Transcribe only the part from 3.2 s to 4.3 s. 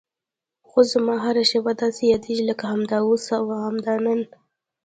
او همدا نن.